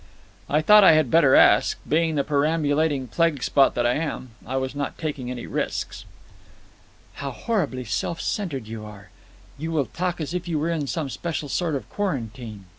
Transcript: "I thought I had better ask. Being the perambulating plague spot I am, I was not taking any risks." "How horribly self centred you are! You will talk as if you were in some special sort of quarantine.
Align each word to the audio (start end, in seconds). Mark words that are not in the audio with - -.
"I 0.49 0.61
thought 0.63 0.83
I 0.83 0.93
had 0.93 1.11
better 1.11 1.35
ask. 1.35 1.77
Being 1.87 2.15
the 2.15 2.23
perambulating 2.23 3.07
plague 3.07 3.43
spot 3.43 3.77
I 3.77 3.93
am, 3.93 4.31
I 4.47 4.55
was 4.57 4.73
not 4.73 4.97
taking 4.97 5.29
any 5.29 5.45
risks." 5.45 6.05
"How 7.21 7.29
horribly 7.29 7.83
self 7.85 8.19
centred 8.19 8.67
you 8.67 8.83
are! 8.83 9.11
You 9.59 9.71
will 9.71 9.85
talk 9.85 10.19
as 10.19 10.33
if 10.33 10.47
you 10.47 10.57
were 10.57 10.71
in 10.71 10.87
some 10.87 11.09
special 11.11 11.49
sort 11.49 11.75
of 11.75 11.87
quarantine. 11.91 12.65